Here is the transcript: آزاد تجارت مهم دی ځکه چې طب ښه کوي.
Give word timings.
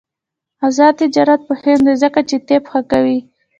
آزاد 0.67 0.93
تجارت 1.01 1.41
مهم 1.49 1.79
دی 1.85 1.93
ځکه 2.03 2.19
چې 2.29 2.35
طب 2.47 2.63
ښه 2.71 2.81
کوي. 2.91 3.19